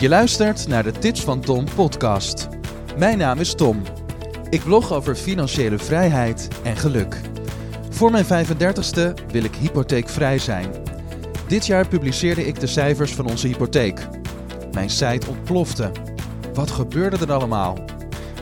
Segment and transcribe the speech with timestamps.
[0.00, 2.48] Je luistert naar de Tips van Tom podcast.
[2.98, 3.82] Mijn naam is Tom.
[4.50, 7.20] Ik blog over financiële vrijheid en geluk.
[7.90, 10.70] Voor mijn 35ste wil ik hypotheekvrij zijn.
[11.48, 14.08] Dit jaar publiceerde ik de cijfers van onze hypotheek.
[14.72, 15.92] Mijn site ontplofte.
[16.54, 17.78] Wat gebeurde er allemaal?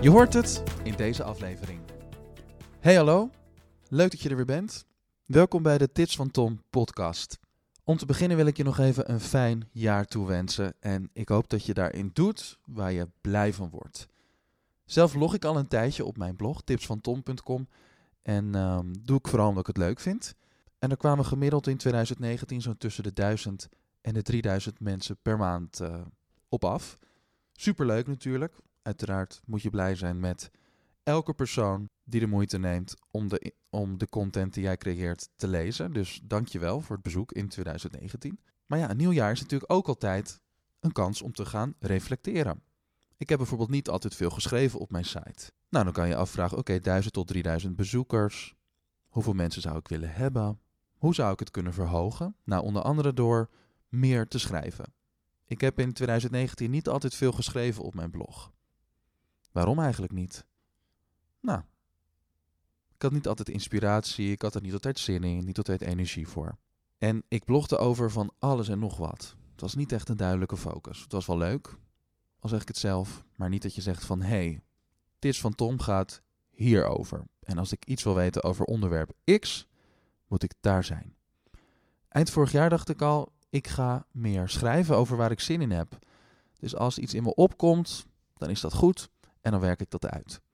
[0.01, 1.81] Je hoort het in deze aflevering.
[2.81, 3.31] Hey hallo,
[3.89, 4.85] leuk dat je er weer bent.
[5.25, 7.39] Welkom bij de Tips van Tom podcast.
[7.89, 11.51] Om te beginnen wil ik je nog even een fijn jaar toewensen en ik hoop
[11.51, 14.07] dat je daarin doet waar je blij van wordt.
[14.85, 17.69] Zelf log ik al een tijdje op mijn blog tipsvantom.com
[18.23, 20.35] en ehm, doe ik vooral omdat ik het leuk vind.
[20.79, 23.69] En er kwamen gemiddeld in 2019 zo'n tussen de 1000
[24.01, 26.01] en de 3000 mensen per maand uh,
[26.49, 26.99] op af.
[27.53, 28.55] Superleuk natuurlijk.
[28.83, 30.51] Uiteraard moet je blij zijn met
[31.07, 35.49] elke persoon die de moeite neemt om de, om de content die jij creëert te
[35.49, 35.93] lezen.
[35.93, 38.41] Dus dank je wel voor het bezoek in 2019.
[38.67, 40.41] Maar ja, een nieuw jaar is natuurlijk ook altijd
[40.81, 42.63] een kans om te gaan reflecteren.
[43.17, 45.53] Ik heb bijvoorbeeld niet altijd veel geschreven op mijn site.
[45.69, 48.55] Nou, dan kan je afvragen, oké, okay, 1000 tot 3000 bezoekers.
[49.09, 50.61] Hoeveel mensen zou ik willen hebben?
[50.97, 52.37] Hoe zou ik het kunnen verhogen?
[52.45, 53.51] Nou, onder andere door
[53.89, 54.95] meer te schrijven.
[55.47, 58.53] Ik heb in 2019 niet altijd veel geschreven op mijn blog.
[59.53, 60.47] Waarom eigenlijk niet?
[61.47, 61.61] Nou,
[62.95, 66.29] ik had niet altijd inspiratie, ik had er niet altijd zin in, niet altijd energie
[66.29, 66.59] voor.
[66.99, 69.37] En ik blogde over van alles en nog wat.
[69.53, 71.03] Het was niet echt een duidelijke focus.
[71.03, 71.79] Het was wel leuk,
[72.41, 74.61] al zeg ik het zelf, maar niet dat je zegt van hé, hey,
[75.19, 77.25] Tits van Tom gaat hierover.
[77.41, 79.67] En als ik iets wil weten over onderwerp X,
[80.27, 81.17] moet ik daar zijn.
[82.09, 85.71] Eind vorig jaar dacht ik al, ik ga meer schrijven over waar ik zin in
[85.71, 85.99] heb.
[86.59, 90.07] Dus als iets in me opkomt, dan is dat goed en dan werk ik dat
[90.07, 90.45] uit.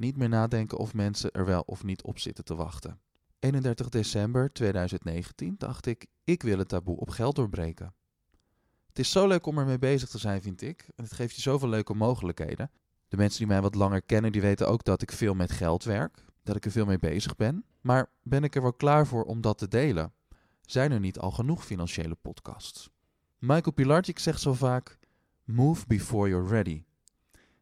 [0.00, 3.00] Niet meer nadenken of mensen er wel of niet op zitten te wachten.
[3.38, 7.94] 31 december 2019 dacht ik, ik wil het taboe op geld doorbreken.
[8.86, 10.88] Het is zo leuk om ermee bezig te zijn, vind ik.
[10.96, 12.70] En het geeft je zoveel leuke mogelijkheden.
[13.08, 15.84] De mensen die mij wat langer kennen, die weten ook dat ik veel met geld
[15.84, 16.24] werk.
[16.42, 17.64] Dat ik er veel mee bezig ben.
[17.80, 20.12] Maar ben ik er wel klaar voor om dat te delen?
[20.60, 22.90] Zijn er niet al genoeg financiële podcasts?
[23.38, 24.98] Michael Pilarczyk zegt zo vaak:
[25.44, 26.84] Move before you're ready.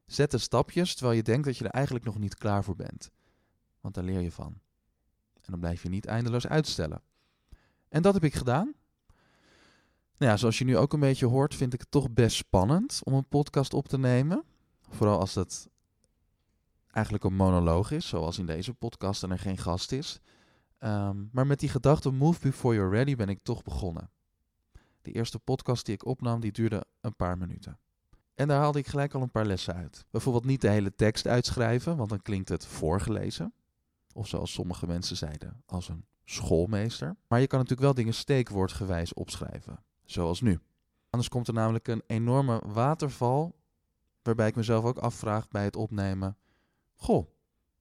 [0.09, 3.11] Zet de stapjes terwijl je denkt dat je er eigenlijk nog niet klaar voor bent.
[3.81, 4.61] Want daar leer je van.
[5.35, 7.03] En dan blijf je niet eindeloos uitstellen.
[7.89, 8.75] En dat heb ik gedaan.
[10.17, 13.01] Nou ja, zoals je nu ook een beetje hoort, vind ik het toch best spannend
[13.05, 14.45] om een podcast op te nemen.
[14.89, 15.69] Vooral als het
[16.91, 20.21] eigenlijk een monoloog is, zoals in deze podcast en er geen gast is.
[20.79, 24.11] Ehm, maar met die gedachte Move Before You're Ready ben ik toch begonnen.
[25.03, 27.79] De eerste podcast die ik opnam, die duurde een paar minuten.
[28.39, 30.07] En daar haalde ik gelijk al een paar lessen uit.
[30.11, 33.53] Bijvoorbeeld niet de hele tekst uitschrijven, want dan klinkt het voorgelezen.
[34.13, 37.17] Of zoals sommige mensen zeiden, als een schoolmeester.
[37.29, 40.61] Maar je kan natuurlijk wel dingen steekwoordgewijs opschrijven, zoals nu.
[41.11, 43.59] Anders komt er namelijk een enorme waterval,
[44.23, 46.37] waarbij ik mezelf ook afvraag bij het opnemen:
[46.95, 47.27] Goh,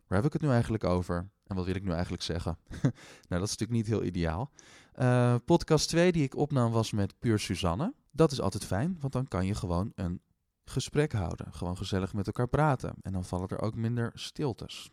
[0.07, 1.29] waar heb ik het nu eigenlijk over?
[1.44, 2.57] En wat wil ik nu eigenlijk zeggen?
[3.29, 4.51] nou, dat is natuurlijk niet heel ideaal.
[5.00, 7.94] Uh, podcast 2 die ik opnam was met Puur Suzanne.
[8.12, 10.22] Dat is altijd fijn, want dan kan je gewoon een
[10.70, 11.54] gesprek houden.
[11.54, 12.94] Gewoon gezellig met elkaar praten.
[13.02, 14.92] En dan vallen er ook minder stiltes.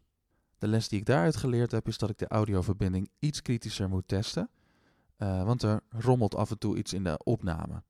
[0.59, 4.09] De les die ik daaruit geleerd heb, is dat ik de audioverbinding iets kritischer moet
[4.09, 4.51] testen.
[5.19, 7.83] Uh, want er rommelt af en toe iets in de opname.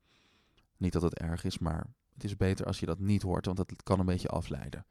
[0.77, 3.57] Niet dat het erg is, maar het is beter als je dat niet hoort, want
[3.57, 4.87] dat kan een beetje afleiden.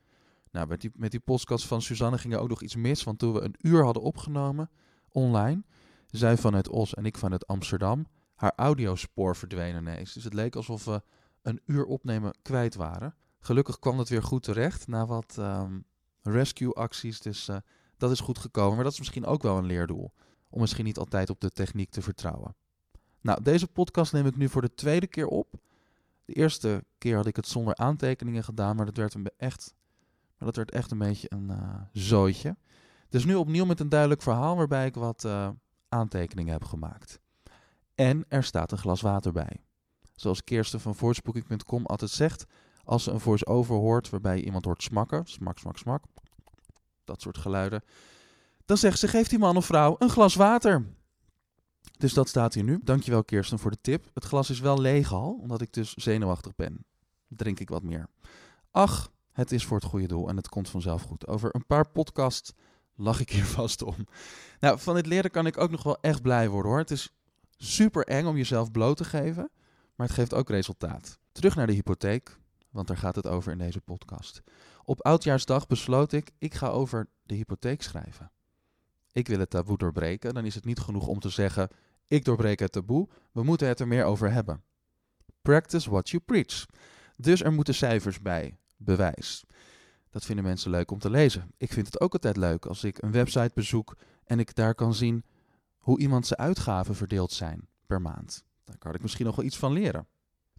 [0.51, 3.19] Nou, met die, met die podcast van Suzanne ging er ook nog iets mis, want
[3.19, 4.69] toen we een uur hadden opgenomen
[5.11, 5.63] online,
[6.07, 8.05] zij vanuit Os en ik vanuit Amsterdam,
[8.35, 10.13] haar audiospoor verdween ineens.
[10.13, 11.01] Dus het leek alsof we
[11.43, 13.15] een uur opnemen kwijt waren.
[13.39, 15.85] Gelukkig kwam het weer goed terecht na wat um,
[16.21, 17.19] rescue-acties.
[17.19, 17.57] Dus uh,
[17.97, 18.75] dat is goed gekomen.
[18.75, 20.13] Maar dat is misschien ook wel een leerdoel.
[20.49, 22.55] Om misschien niet altijd op de techniek te vertrouwen.
[23.21, 25.61] Nou, deze podcast neem ik nu voor de tweede keer op.
[26.25, 29.75] De eerste keer had ik het zonder aantekeningen gedaan, maar dat werd, een echt,
[30.37, 32.55] maar dat werd echt een beetje een uh, zooitje.
[33.09, 35.49] Dus nu opnieuw met een duidelijk verhaal waarbij ik wat uh,
[35.89, 37.19] aantekeningen heb gemaakt.
[37.95, 39.63] En er staat een glas water bij.
[40.23, 42.45] Zoals Kirsten van voicebooking.com altijd zegt,
[42.83, 46.03] als ze een voice-over hoort waarbij iemand hoort smakken, smak, smak, smak,
[47.03, 47.83] dat soort geluiden,
[48.65, 50.85] dan zegt ze, geeft die man of vrouw een glas water.
[51.97, 52.79] Dus dat staat hier nu.
[52.83, 54.09] Dankjewel Kirsten voor de tip.
[54.13, 56.85] Het glas is wel leeg al, omdat ik dus zenuwachtig ben.
[57.27, 58.07] Drink ik wat meer.
[58.71, 61.27] Ach, het is voor het goede doel en het komt vanzelf goed.
[61.27, 62.53] Over een paar podcasts
[62.95, 63.95] lach ik hier vast om.
[64.59, 66.79] Nou, van dit leren kan ik ook nog wel echt blij worden hoor.
[66.79, 67.15] Het is
[67.57, 69.49] super eng om jezelf bloot te geven
[69.95, 71.19] maar het geeft ook resultaat.
[71.31, 72.37] Terug naar de hypotheek,
[72.69, 74.41] want daar gaat het over in deze podcast.
[74.83, 78.31] Op oudjaarsdag besloot ik, ik ga over de hypotheek schrijven.
[79.11, 81.69] Ik wil het taboe doorbreken, dan is het niet genoeg om te zeggen,
[82.07, 84.63] ik doorbreek het taboe, we moeten het er meer over hebben.
[85.41, 86.65] Practice what you preach.
[87.15, 88.57] Dus er moeten cijfers bij.
[88.77, 89.43] Bewijs.
[90.09, 91.51] Dat vinden mensen leuk om te lezen.
[91.57, 94.93] Ik vind het ook altijd leuk als ik een website bezoek en ik daar kan
[94.93, 95.23] zien
[95.77, 98.43] hoe iemand zijn uitgaven verdeeld zijn per maand.
[98.73, 100.07] Daar kan ik misschien nog wel iets van leren.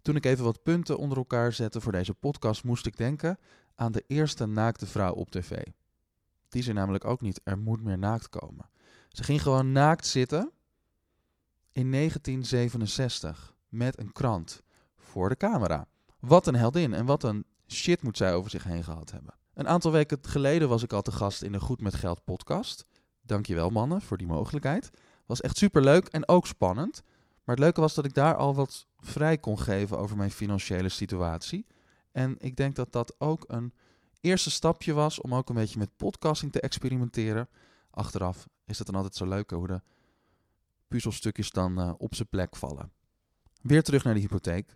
[0.01, 3.37] Toen ik even wat punten onder elkaar zette voor deze podcast, moest ik denken
[3.75, 5.63] aan de eerste naakte vrouw op tv.
[6.49, 8.69] Die zei namelijk ook niet, er moet meer naakt komen.
[9.09, 10.51] Ze ging gewoon naakt zitten
[11.71, 14.61] in 1967 met een krant
[14.97, 15.87] voor de camera.
[16.19, 19.33] Wat een heldin en wat een shit moet zij over zich heen gehad hebben.
[19.53, 22.85] Een aantal weken geleden was ik al te gast in de Goed met Geld podcast.
[23.21, 24.89] Dankjewel mannen voor die mogelijkheid.
[25.25, 27.03] Was echt super leuk en ook spannend.
[27.45, 30.89] Maar het leuke was dat ik daar al wat vrij kon geven over mijn financiële
[30.89, 31.65] situatie.
[32.11, 33.73] En ik denk dat dat ook een
[34.21, 37.49] eerste stapje was om ook een beetje met podcasting te experimenteren.
[37.89, 39.81] Achteraf is het dan altijd zo leuk hoe de
[40.87, 42.91] puzzelstukjes dan uh, op zijn plek vallen.
[43.61, 44.69] Weer terug naar de hypotheek.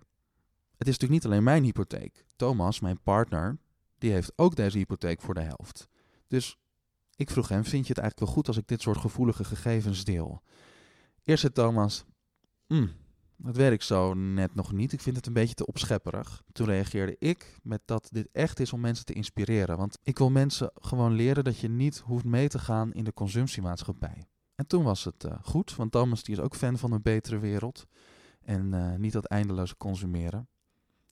[0.77, 2.25] Het is natuurlijk niet alleen mijn hypotheek.
[2.36, 3.57] Thomas, mijn partner,
[3.98, 5.88] die heeft ook deze hypotheek voor de helft.
[6.27, 6.57] Dus
[7.16, 10.04] ik vroeg hem, vind je het eigenlijk wel goed als ik dit soort gevoelige gegevens
[10.04, 10.42] deel?
[11.24, 12.06] Eerst zei Thomas,
[12.69, 12.92] mm,
[13.38, 14.94] dat weet zo net nog niet.
[14.94, 16.44] Ik vind het een beetje te opschepperig.
[16.51, 19.77] Toen reageerde ik met dat dit echt is om mensen te inspireren.
[19.77, 23.13] Want ik wil mensen gewoon leren dat je niet hoeft mee te gaan in de
[23.13, 24.25] consumptiemaatschappij.
[24.56, 27.39] En toen was het uh, goed, want Thomas die is ook fan van een betere
[27.39, 27.86] wereld.
[28.42, 30.48] En uh, niet dat eindeloze consumeren.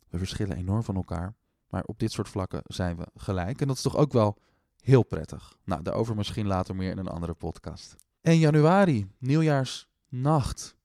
[0.10, 1.36] We verschillen enorm van elkaar.
[1.70, 3.62] Maar op dit soort vlakken zijn we gelijk.
[3.62, 4.38] En dat is toch ook wel
[4.80, 5.58] heel prettig.
[5.64, 7.96] Nou, daarover misschien later meer in een andere podcast.
[8.22, 10.77] 1 januari, nieuwjaarsnacht.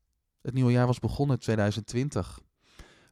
[0.42, 2.40] Het nieuwe jaar was begonnen in 2020.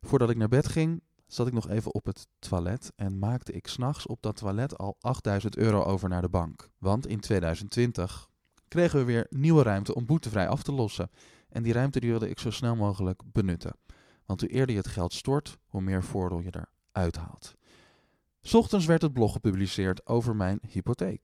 [0.01, 3.67] Voordat ik naar bed ging, zat ik nog even op het toilet en maakte ik
[3.67, 6.71] s'nachts op dat toilet al 8000 euro over naar de bank.
[6.79, 8.29] Want in 2020
[8.69, 11.11] kregen we weer nieuwe ruimte om boetevrij af te lossen.
[11.49, 13.77] En die ruimte wilde ik zo snel mogelijk benutten.
[14.25, 17.55] Want hoe eerder je het geld stort, hoe meer voordeel je eruit haalt.
[18.53, 21.23] Ochtends werd het blog gepubliceerd over mijn hypotheek.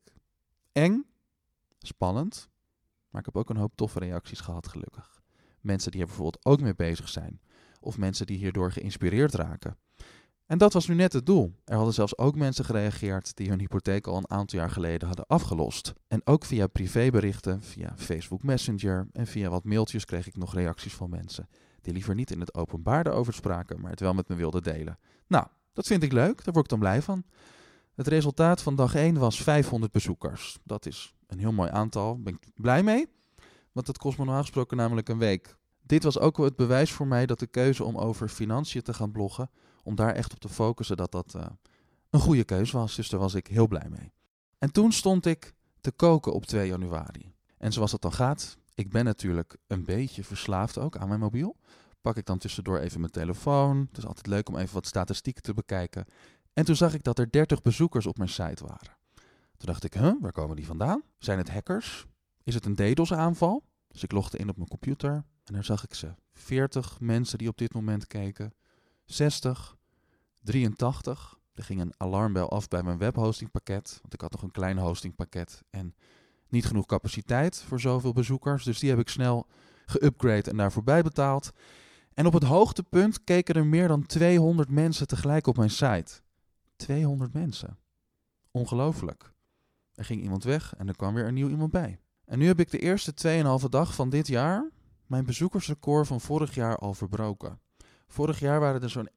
[0.72, 1.06] Eng,
[1.78, 2.48] spannend,
[3.10, 5.15] maar ik heb ook een hoop toffe reacties gehad, gelukkig.
[5.66, 7.40] Mensen die er bijvoorbeeld ook mee bezig zijn,
[7.80, 9.76] of mensen die hierdoor geïnspireerd raken.
[10.46, 11.54] En dat was nu net het doel.
[11.64, 15.26] Er hadden zelfs ook mensen gereageerd die hun hypotheek al een aantal jaar geleden hadden
[15.26, 15.94] afgelost.
[16.08, 20.94] En ook via privéberichten, via Facebook Messenger en via wat mailtjes kreeg ik nog reacties
[20.94, 21.48] van mensen
[21.86, 24.98] die liever niet in het openbaar erover spraken, maar het wel met me wilden delen.
[25.26, 27.24] Nou, dat vind ik leuk, daar word ik dan blij van.
[27.94, 30.58] Het resultaat van dag 1 was 500 bezoekers.
[30.64, 33.08] Dat is een heel mooi aantal, daar ben ik blij mee,
[33.76, 35.56] want dat kost me normaal gesproken namelijk een week.
[35.82, 38.94] Dit was ook wel het bewijs voor mij dat de keuze om over financiën te
[38.94, 39.50] gaan bloggen,
[39.82, 41.46] om daar echt op te focussen, dat dat uh,
[42.10, 42.94] een goede keuze was.
[42.94, 44.12] Dus daar was ik heel blij mee.
[44.58, 47.34] En toen stond ik te koken op 2 januari.
[47.58, 51.56] En zoals het dan gaat, ik ben natuurlijk een beetje verslaafd ook aan mijn mobiel.
[52.00, 53.86] Pak ik dan tussendoor even mijn telefoon.
[53.88, 56.04] Het is altijd leuk om even wat statistieken te bekijken.
[56.52, 58.96] En toen zag ik dat er 30 bezoekers op mijn site waren.
[59.56, 61.02] Toen dacht ik, huh, waar komen die vandaan?
[61.18, 62.06] Zijn het hackers?
[62.46, 63.62] Is het een DDoS-aanval?
[63.88, 66.14] Dus ik logde in op mijn computer en daar zag ik ze.
[66.32, 68.54] 40 mensen die op dit moment keken.
[69.04, 69.76] 60,
[70.42, 71.38] 83.
[71.54, 75.62] Er ging een alarmbel af bij mijn webhostingpakket, want ik had nog een klein hostingpakket
[75.70, 75.94] en
[76.48, 78.64] niet genoeg capaciteit voor zoveel bezoekers.
[78.64, 79.46] Dus die heb ik snel
[79.86, 81.50] geupgrade en daarvoor bijbetaald.
[82.14, 86.20] En op het hoogtepunt keken er meer dan 200 mensen tegelijk op mijn site.
[86.76, 87.78] 200 mensen.
[88.50, 89.32] Ongelooflijk.
[89.94, 92.00] Er ging iemand weg en er kwam weer een nieuw iemand bij.
[92.26, 93.12] En nu heb ik de eerste
[93.62, 94.70] 2,5 dag van dit jaar
[95.06, 97.60] mijn bezoekersrecord van vorig jaar al verbroken.
[98.06, 99.10] Vorig jaar waren er zo'n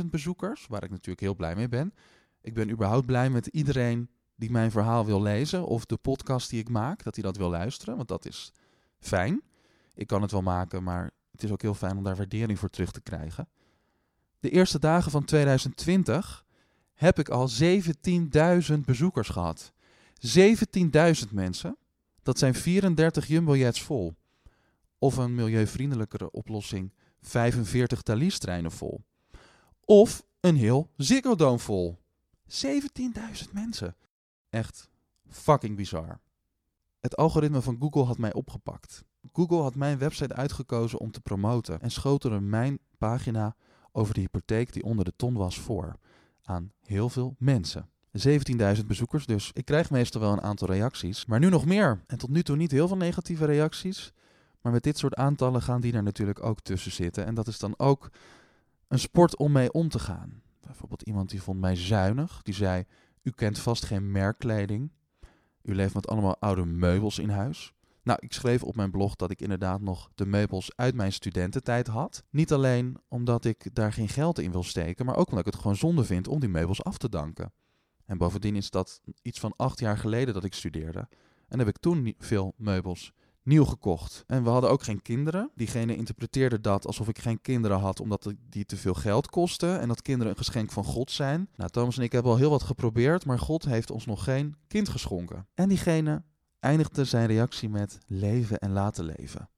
[0.00, 1.94] 11.000 bezoekers, waar ik natuurlijk heel blij mee ben.
[2.40, 6.60] Ik ben überhaupt blij met iedereen die mijn verhaal wil lezen of de podcast die
[6.60, 8.52] ik maak, dat hij dat wil luisteren, want dat is
[9.00, 9.42] fijn.
[9.94, 12.70] Ik kan het wel maken, maar het is ook heel fijn om daar waardering voor
[12.70, 13.48] terug te krijgen.
[14.40, 16.44] De eerste dagen van 2020
[16.94, 19.72] heb ik al 17.000 bezoekers gehad.
[20.26, 21.76] 17.000 mensen.
[22.28, 24.14] Dat zijn 34 jumbojets vol.
[24.98, 29.04] Of een milieuvriendelijkere oplossing 45 Thalys-treinen vol.
[29.84, 31.98] Of een heel Ziggo vol.
[32.48, 33.96] 17.000 mensen.
[34.50, 34.90] Echt
[35.28, 36.20] fucking bizar.
[37.00, 39.04] Het algoritme van Google had mij opgepakt.
[39.32, 43.56] Google had mijn website uitgekozen om te promoten en schoten er mijn pagina
[43.92, 45.96] over de hypotheek die onder de ton was voor
[46.42, 47.90] aan heel veel mensen.
[48.78, 49.50] 17.000 bezoekers dus.
[49.54, 52.02] Ik krijg meestal wel een aantal reacties, maar nu nog meer.
[52.06, 54.12] En tot nu toe niet heel veel negatieve reacties.
[54.60, 57.26] Maar met dit soort aantallen gaan die er natuurlijk ook tussen zitten.
[57.26, 58.10] En dat is dan ook
[58.88, 60.42] een sport om mee om te gaan.
[60.60, 62.42] Bijvoorbeeld iemand die vond mij zuinig.
[62.42, 62.84] Die zei,
[63.22, 64.92] u kent vast geen merkkleding.
[65.62, 67.72] U leeft met allemaal oude meubels in huis.
[68.02, 71.86] Nou, ik schreef op mijn blog dat ik inderdaad nog de meubels uit mijn studententijd
[71.86, 72.24] had.
[72.30, 75.62] Niet alleen omdat ik daar geen geld in wil steken, maar ook omdat ik het
[75.62, 77.52] gewoon zonde vind om die meubels af te danken.
[78.08, 81.08] En bovendien is dat iets van acht jaar geleden dat ik studeerde.
[81.48, 83.12] En heb ik toen veel meubels
[83.42, 84.24] nieuw gekocht.
[84.26, 85.50] En we hadden ook geen kinderen.
[85.54, 89.80] Diegene interpreteerde dat alsof ik geen kinderen had, omdat die te veel geld kosten.
[89.80, 91.48] En dat kinderen een geschenk van God zijn.
[91.56, 94.56] Nou, Thomas en ik hebben al heel wat geprobeerd, maar God heeft ons nog geen
[94.66, 95.46] kind geschonken.
[95.54, 96.22] En diegene
[96.60, 99.48] eindigde zijn reactie met leven en laten leven.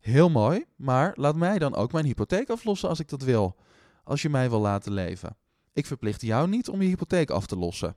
[0.00, 3.56] Heel mooi, maar laat mij dan ook mijn hypotheek aflossen als ik dat wil.
[4.04, 5.36] Als je mij wil laten leven.
[5.74, 7.96] Ik verplicht jou niet om je hypotheek af te lossen.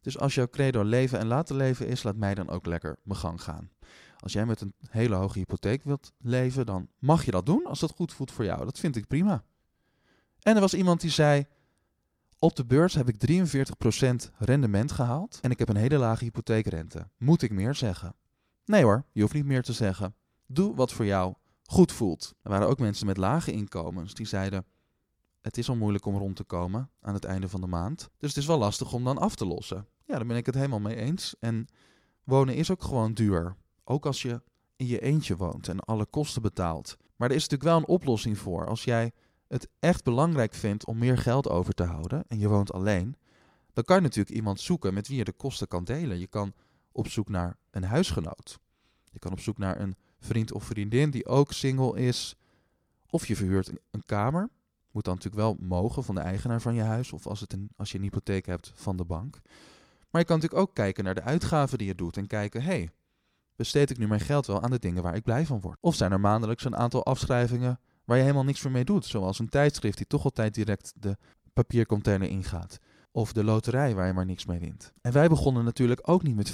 [0.00, 3.18] Dus als jouw credo leven en laten leven is, laat mij dan ook lekker mijn
[3.18, 3.70] gang gaan.
[4.18, 7.80] Als jij met een hele hoge hypotheek wilt leven, dan mag je dat doen als
[7.80, 8.64] dat goed voelt voor jou.
[8.64, 9.44] Dat vind ik prima.
[10.42, 11.46] En er was iemand die zei:
[12.38, 17.08] Op de beurs heb ik 43% rendement gehaald en ik heb een hele lage hypotheekrente.
[17.18, 18.14] Moet ik meer zeggen?
[18.64, 20.14] Nee hoor, je hoeft niet meer te zeggen.
[20.46, 22.34] Doe wat voor jou goed voelt.
[22.42, 24.64] Er waren ook mensen met lage inkomens die zeiden:
[25.44, 28.10] Het is al moeilijk om rond te komen aan het einde van de maand.
[28.18, 29.86] Dus het is wel lastig om dan af te lossen.
[30.06, 31.34] Ja, daar ben ik het helemaal mee eens.
[31.40, 31.66] En
[32.22, 33.56] wonen is ook gewoon duur.
[33.84, 34.42] Ook als je
[34.76, 36.96] in je eentje woont en alle kosten betaalt.
[37.16, 38.66] Maar er is natuurlijk wel een oplossing voor.
[38.66, 39.12] Als jij
[39.48, 43.16] het echt belangrijk vindt om meer geld over te houden en je woont alleen,
[43.72, 46.18] dan kan je natuurlijk iemand zoeken met wie je de kosten kan delen.
[46.18, 46.52] Je kan
[46.92, 48.58] op zoek naar een huisgenoot.
[49.04, 52.36] Je kan op zoek naar een vriend of vriendin die ook single is.
[53.10, 54.50] Of je verhuurt een, kamer.
[54.94, 57.12] Moet dan natuurlijk wel mogen van de eigenaar van je huis.
[57.12, 59.40] Of als, het een, als je een hypotheek hebt van de bank.
[60.10, 62.16] Maar je kan natuurlijk ook kijken naar de uitgaven die je doet.
[62.16, 62.90] En kijken, hé, hey,
[63.56, 65.78] besteed ik nu mijn geld wel aan de dingen waar ik blij van word?
[65.80, 69.04] Of zijn er maandelijks een aantal afschrijvingen waar je helemaal niks meer mee doet?
[69.04, 71.16] Zoals een tijdschrift die toch altijd direct de
[71.52, 72.78] papiercontainer ingaat.
[73.12, 74.92] Of de loterij waar je maar niks mee wint.
[75.00, 76.52] En wij begonnen natuurlijk ook niet met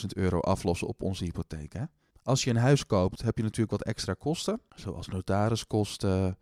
[0.00, 1.72] 15.000 euro aflossen op onze hypotheek.
[1.72, 1.84] Hè?
[2.22, 4.60] Als je een huis koopt, heb je natuurlijk wat extra kosten.
[4.74, 6.38] Zoals notariskosten,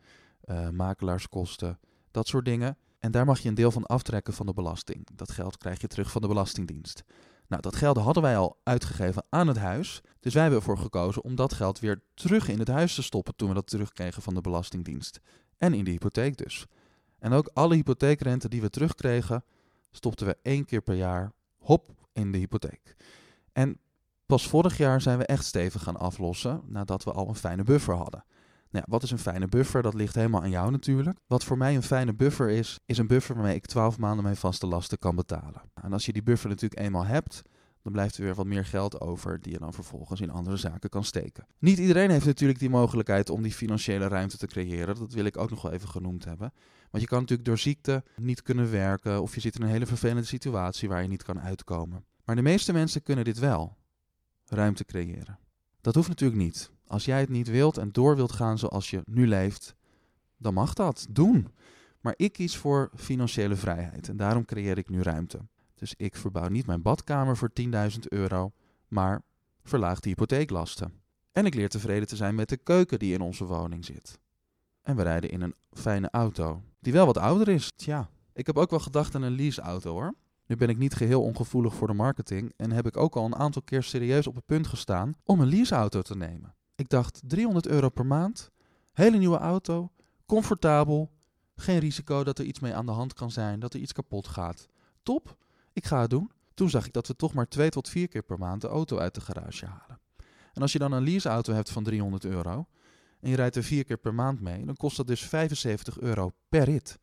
[0.46, 1.78] uh, makelaarskosten,
[2.10, 2.76] dat soort dingen.
[2.98, 5.08] En daar mag je een deel van aftrekken van de belasting.
[5.14, 7.04] Dat geld krijg je terug van de Belastingdienst.
[7.48, 10.00] Nou, dat geld hadden wij al uitgegeven aan het huis.
[10.20, 13.36] Dus wij hebben ervoor gekozen om dat geld weer terug in het huis te stoppen
[13.36, 15.20] toen we dat terugkregen van de Belastingdienst.
[15.56, 16.66] En in de hypotheek dus.
[17.18, 19.44] En ook alle hypotheekrente die we terugkregen,
[19.90, 22.96] stopten we één keer per jaar hop in de hypotheek.
[23.52, 23.78] En
[24.26, 27.94] pas vorig jaar zijn we echt stevig gaan aflossen nadat we al een fijne buffer
[27.94, 28.24] hadden.
[28.75, 29.83] Nou wat is een fijne buffer?
[29.83, 31.19] Dat ligt helemaal aan jou natuurlijk.
[31.26, 34.37] Wat voor mij een fijne buffer is, is een buffer waarmee ik 12 maanden mijn
[34.37, 35.62] vaste lasten kan betalen.
[35.75, 37.43] En als je die buffer natuurlijk eenmaal hebt,
[37.83, 40.90] dan blijft er weer wat meer geld over die je dan vervolgens in andere zaken
[40.90, 41.47] kan steken.
[41.59, 44.95] Niet iedereen heeft natuurlijk die mogelijkheid om die financiële ruimte te creëren.
[44.95, 46.52] Dat wil ik ook nog wel even genoemd hebben.
[46.90, 49.87] Want je kan natuurlijk door ziekte niet kunnen werken of je zit in een hele
[49.87, 52.04] vervelende situatie waar je niet kan uitkomen.
[52.25, 53.76] Maar de meeste mensen kunnen dit wel.
[54.45, 55.38] Ruimte creëren.
[55.81, 56.73] Dat hoeft natuurlijk niet.
[56.87, 59.75] Als jij het niet wilt en door wilt gaan zoals je nu leeft,
[60.37, 61.07] dan mag dat.
[61.11, 61.49] Doen.
[62.00, 65.38] Maar ik kies voor financiële vrijheid en daarom creëer ik nu ruimte.
[65.75, 68.53] Dus ik verbouw niet mijn badkamer voor 10.000 euro,
[68.88, 69.23] maar
[69.62, 70.93] verlaag de hypotheeklasten.
[71.33, 74.19] En ik leer tevreden te zijn met de keuken die in onze woning zit.
[74.83, 77.73] En we rijden in een fijne auto, die wel wat ouder is.
[77.76, 80.14] Tja, ik heb ook wel gedacht aan een leaseauto hoor.
[80.47, 83.37] Nu ben ik niet geheel ongevoelig voor de marketing en heb ik ook al een
[83.37, 86.55] aantal keer serieus op het punt gestaan om een leaseauto te nemen.
[86.75, 88.50] Ik dacht 300 euro per maand,
[88.93, 89.90] hele nieuwe auto,
[90.26, 91.11] comfortabel,
[91.57, 94.28] geen risico dat er iets mee aan de hand kan zijn, dat er iets kapot
[94.28, 94.69] gaat.
[95.02, 95.37] Top,
[95.73, 96.31] ik ga het doen.
[96.54, 98.99] Toen zag ik dat we toch maar twee tot vier keer per maand de auto
[98.99, 100.00] uit de garage halen.
[100.52, 102.66] En als je dan een leaseauto hebt van 300 euro
[103.21, 106.33] en je rijdt er vier keer per maand mee, dan kost dat dus 75 euro
[106.49, 106.99] per rit.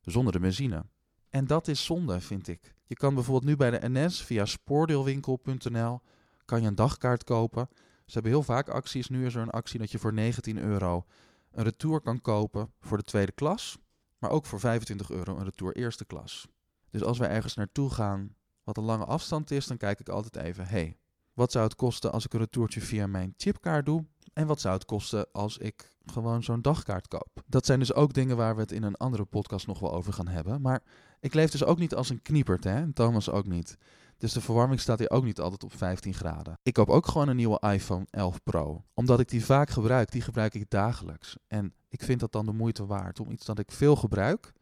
[0.00, 0.84] Zonder de benzine.
[1.30, 2.74] En dat is zonde, vind ik.
[2.86, 6.00] Je kan bijvoorbeeld nu bij de NS via spoordeelwinkel.nl
[6.44, 7.68] kan je een dagkaart kopen.
[8.12, 9.08] Ze hebben heel vaak acties.
[9.08, 11.04] Nu is er een actie dat je voor 19 euro
[11.50, 13.78] een retour kan kopen voor de tweede klas.
[14.18, 16.48] Maar ook voor 25 euro een retour eerste klas.
[16.90, 20.36] Dus als wij ergens naartoe gaan wat een lange afstand is, dan kijk ik altijd
[20.36, 20.98] even, hey,
[21.32, 24.04] wat zou het kosten als ik een retourtje via mijn chipkaart doe?
[24.32, 27.42] En wat zou het kosten als ik gewoon zo'n dagkaart koop?
[27.46, 30.12] Dat zijn dus ook dingen waar we het in een andere podcast nog wel over
[30.12, 30.60] gaan hebben.
[30.60, 30.82] Maar
[31.20, 32.92] ik leef dus ook niet als een kniepert, hè?
[32.92, 33.76] Thomas ook niet.
[34.22, 36.58] Dus de verwarming staat hier ook niet altijd op 15 graden.
[36.62, 38.84] Ik koop ook gewoon een nieuwe iPhone 11 Pro.
[38.94, 40.10] Omdat ik die vaak gebruik.
[40.10, 41.36] Die gebruik ik dagelijks.
[41.46, 44.52] En ik vind dat dan de moeite waard om iets dat ik veel gebruik,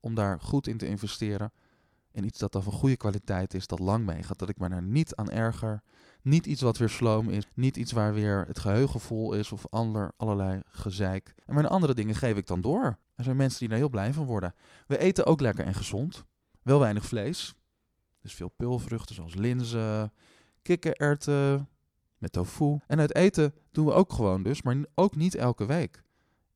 [0.00, 1.52] om daar goed in te investeren.
[2.12, 4.38] En iets dat dan van goede kwaliteit is, dat lang meegaat.
[4.38, 5.82] Dat ik me er niet aan erger.
[6.22, 7.44] Niet iets wat weer sloom is.
[7.54, 11.34] Niet iets waar weer het geheugen vol is of ander, allerlei gezeik.
[11.46, 12.98] En mijn andere dingen geef ik dan door.
[13.14, 14.54] Er zijn mensen die daar heel blij van worden.
[14.86, 16.24] We eten ook lekker en gezond.
[16.62, 17.54] Wel weinig vlees.
[18.24, 20.12] Dus veel pulvruchten zoals linzen,
[20.62, 21.68] kikkererwten,
[22.18, 22.78] met tofu.
[22.86, 26.02] En uit eten doen we ook gewoon dus, maar ook niet elke week.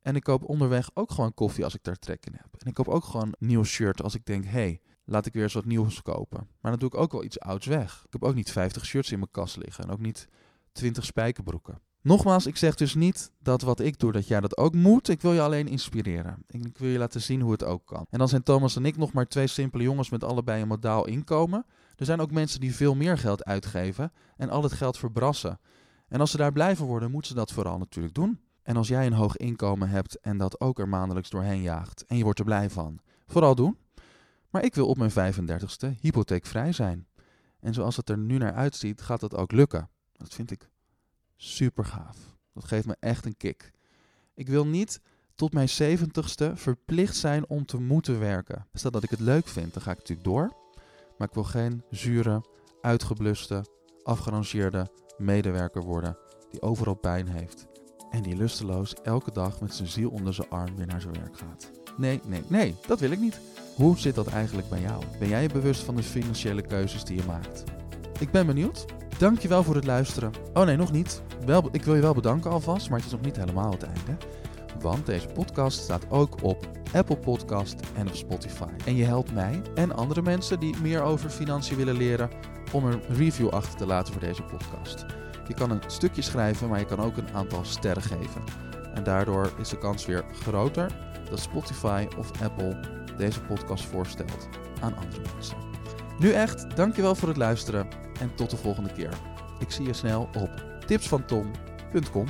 [0.01, 2.49] En ik koop onderweg ook gewoon koffie als ik daar trek in heb.
[2.59, 5.33] En ik koop ook gewoon een nieuw shirt als ik denk, hé, hey, laat ik
[5.33, 6.49] weer eens wat nieuws kopen.
[6.61, 8.03] Maar dan doe ik ook wel iets ouds weg.
[8.07, 10.29] Ik heb ook niet 50 shirts in mijn kast liggen en ook niet
[10.73, 11.81] 20 spijkerbroeken.
[12.03, 15.09] Nogmaals, ik zeg dus niet dat wat ik doe, dat jij dat ook moet.
[15.09, 16.43] Ik wil je alleen inspireren.
[16.47, 18.07] Ik wil je laten zien hoe het ook kan.
[18.11, 21.07] En dan zijn Thomas en ik nog maar twee simpele jongens met allebei een modaal
[21.07, 21.67] inkomen.
[21.97, 25.61] Er zijn ook mensen die veel meer geld uitgeven en al het geld verbrassen.
[26.09, 28.41] En als ze daar blijven worden, moeten ze dat vooral natuurlijk doen.
[28.63, 32.17] En als jij een hoog inkomen hebt en dat ook er maandelijks doorheen jaagt en
[32.17, 33.79] je wordt er blij van, vooral doen.
[34.51, 37.07] Maar ik wil op mijn 35ste hypotheekvrij zijn.
[37.61, 39.89] En zoals het er nu naar uitziet, gaat dat ook lukken.
[40.13, 40.69] Dat vind ik
[41.41, 42.17] super gaaf.
[42.53, 43.71] Dat geeft me echt een kick.
[44.35, 45.01] Ik wil niet
[45.35, 48.67] tot mijn 70ste verplicht zijn om te moeten werken.
[48.73, 50.53] Stel dat ik het leuk vind, dan ga ik natuurlijk door.
[51.19, 52.45] Maar ik wil geen zure,
[52.81, 53.65] uitgebluste,
[54.03, 56.17] afgerangeerde medewerker worden
[56.51, 57.67] die overal pijn heeft.
[58.11, 61.39] En die lusteloos elke dag met zijn ziel onder zijn arm weer naar zijn werk
[61.39, 61.71] gaat.
[61.97, 63.41] Nee, nee, nee, dat wil ik niet.
[63.75, 65.05] Hoe zit dat eigenlijk bij jou?
[65.19, 67.65] Ben jij bewust van de financiële keuzes die je maakt?
[68.21, 68.85] Ik ben benieuwd.
[69.19, 70.33] Dankjewel voor het luisteren.
[70.55, 71.23] Oh nee, nog niet.
[71.47, 74.17] Wel, ik wil je wel bedanken alvast, maar het is nog niet helemaal het einde.
[74.81, 78.69] Want deze podcast staat ook op Apple Podcast en op Spotify.
[78.85, 82.31] En je helpt mij en andere mensen die meer over financiën willen leren
[82.73, 85.05] om een review achter te laten voor deze podcast.
[85.49, 88.43] Je kan een stukje schrijven, maar je kan ook een aantal sterren geven.
[88.95, 90.93] En daardoor is de kans weer groter
[91.31, 92.81] dat Spotify of Apple
[93.17, 94.49] deze podcast voorstelt
[94.81, 95.57] aan andere mensen.
[96.19, 97.89] Nu echt, dankjewel voor het luisteren
[98.21, 99.13] en tot de volgende keer.
[99.59, 100.51] Ik zie je snel op
[100.87, 102.27] tipsvantom.com.